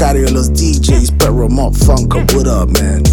[0.00, 3.04] Rapero Mob Funker, what up, man?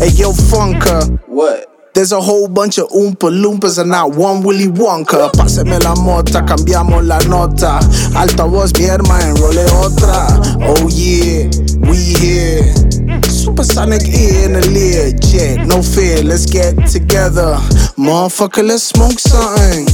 [0.00, 1.20] Hey, yo, Funker.
[1.28, 1.68] What?
[1.94, 5.30] There's a whole bunch of Oompa Loompas and not one Willy Wonka.
[5.30, 7.78] Páseme la mota, cambiamos la nota.
[8.16, 10.26] Altavoz, mi hermana, enrole otra.
[10.62, 11.48] Oh yeah,
[11.88, 12.74] we here.
[13.22, 15.16] Supersonic ear in the.
[15.20, 17.54] Jet, no fear, let's get together.
[17.96, 19.86] Motherfucker, let's smoke something.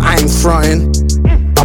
[0.00, 1.01] I ain't frontin'.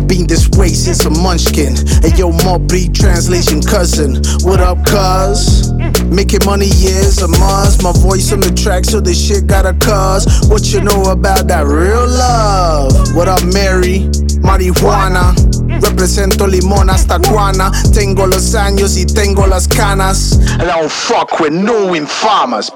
[0.08, 1.76] Been this way since a munchkin.
[2.02, 4.16] Hey yo, Mobby, translation cousin.
[4.48, 5.74] What up, cuz?
[6.06, 7.84] Making money, yeah, is a must.
[7.84, 10.48] My voice on the track, so this shit got a cuz.
[10.50, 12.94] What you know about that real love?
[13.16, 14.08] What up, Mary?
[14.40, 15.36] Marijuana.
[15.82, 17.70] Represento limón hasta Guana.
[17.94, 20.40] Tengo los años y tengo las canas.
[20.60, 22.72] And I don't fuck with no infamas.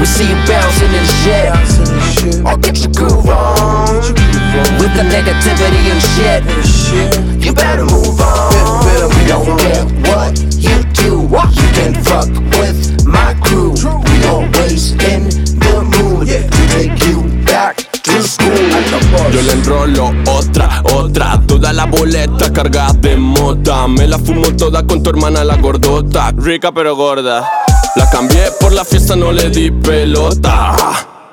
[0.00, 2.44] We see you bouncing and shit.
[2.44, 2.99] I'll get you.
[4.90, 7.44] With the negativity and shit.
[7.44, 8.50] You better move on.
[9.14, 11.30] We don't care what you do.
[11.30, 12.28] You can fuck
[12.58, 13.70] with my crew.
[13.70, 15.30] We always in
[15.62, 17.86] the mood to take you back.
[19.32, 24.84] Yo le enrolo otra, otra Toda la boleta cargada de mota Me la fumo toda
[24.84, 27.48] con tu hermana la gordota Rica pero gorda
[27.94, 30.74] La cambié por la fiesta, no le di pelota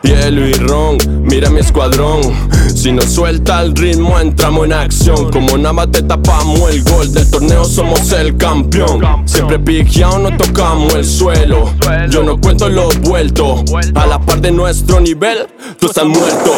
[0.03, 5.31] Hielo y ron, mira mi escuadrón Si no suelta el ritmo entramos en acción.
[5.31, 9.01] Como nada te tapamos el gol Del torneo somos el campeón.
[9.25, 11.71] Siempre piqueado no tocamos el suelo.
[12.09, 13.63] Yo no cuento los vueltos.
[13.95, 15.47] A la par de nuestro nivel
[15.79, 16.51] Tú estás muerto.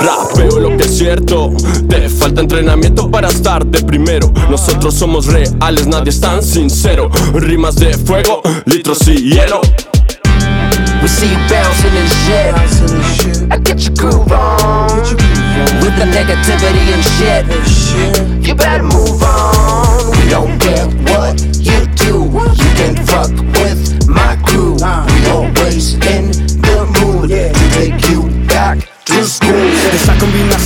[0.00, 1.52] Rapeo lo que es cierto.
[1.88, 4.32] Te falta entrenamiento para estar de primero.
[4.50, 7.10] Nosotros somos reales, nadie es tan sincero.
[7.34, 9.60] Rimas de fuego, litros y hielo.
[11.02, 13.52] We see you bouncing and shit.
[13.52, 15.23] I get your groove on.
[16.44, 16.52] The
[16.92, 18.46] and shit.
[18.46, 19.13] You better move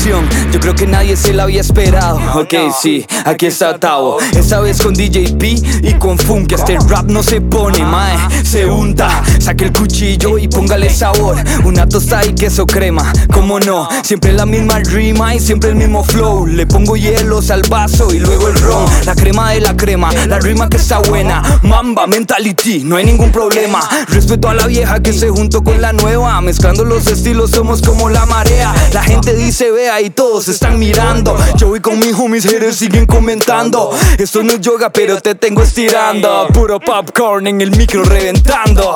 [0.09, 2.19] yo creo que nadie se la había esperado.
[2.35, 4.17] Ok, sí, aquí está Tavo.
[4.35, 6.53] Esta vez con DJ P y con Funk.
[6.53, 9.23] Este rap no se pone, mae, se unta.
[9.39, 11.37] Saque el cuchillo y póngale sabor.
[11.65, 13.87] Una tostada y queso crema, como no.
[14.03, 16.47] Siempre la misma rima y siempre el mismo flow.
[16.47, 18.87] Le pongo hielos al vaso y luego el ron.
[19.05, 21.43] La crema de la crema, la rima que está buena.
[21.65, 23.81] Mamba, mentality, no hay ningún problema.
[24.09, 26.41] Respeto a la vieja que se juntó con la nueva.
[26.41, 28.75] Mezclando los estilos, somos como la marea.
[28.95, 31.36] La gente dice vea y todos están mirando.
[31.56, 33.91] Yo voy con mis homies, haters siguen comentando.
[34.19, 36.48] Esto no es yoga, pero te tengo estirando.
[36.53, 38.94] Puro popcorn en el micro reventando.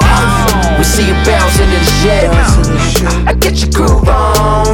[0.78, 2.30] We see you bouncing and shit.
[3.26, 4.66] I get your groove on.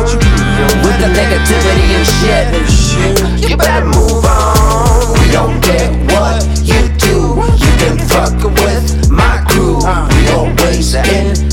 [0.83, 3.49] With the negativity and shit.
[3.49, 5.13] You better move on.
[5.21, 7.37] We don't care what you do.
[7.57, 9.79] You can fuck with my crew.
[9.79, 11.48] We always in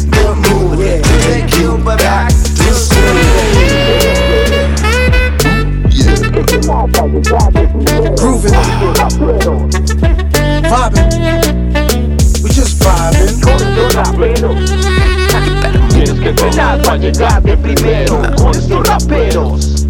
[15.90, 19.86] Tienes que entrenar para llegar de primero con estos raperos.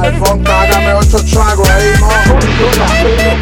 [0.00, 2.08] iPhone, dame ocho tragos ahí, mo.
[2.26, 3.36] Con estos raperos.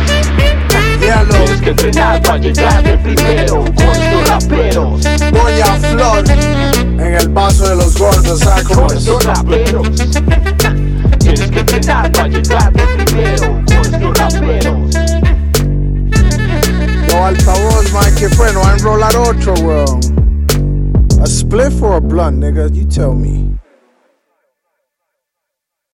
[1.01, 5.03] Hielo, Tienes que entrenar para llegar de primero con estos raperos.
[5.31, 6.25] Doña Flor.
[6.29, 9.07] En el vaso de los gordos, ¿sabes cómo Con es?
[9.07, 9.87] estos raperos.
[18.87, 20.05] roll out Ultra, world.
[21.21, 22.73] A split for a blunt, nigga?
[22.73, 23.59] You tell me.